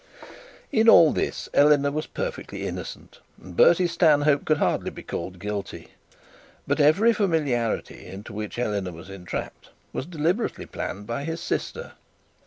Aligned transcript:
In 0.71 0.89
all 0.89 1.13
this 1.13 1.47
Eleanor 1.53 1.91
was 1.91 2.07
perfectly 2.07 2.65
innocent, 2.65 3.19
and 3.39 3.55
Bertie 3.55 3.85
Stanhope 3.85 4.45
could 4.45 4.57
hardly 4.57 4.89
be 4.89 5.03
called 5.03 5.37
guilty. 5.37 5.89
But 6.65 6.79
every 6.79 7.13
familiarity 7.13 8.07
into 8.07 8.33
which 8.33 8.57
Eleanor 8.57 8.93
was 8.93 9.11
entrapped 9.11 9.69
was 9.93 10.07
deliberately 10.07 10.65
planned 10.65 11.05
by 11.05 11.23
his 11.25 11.39
sister. 11.39 11.91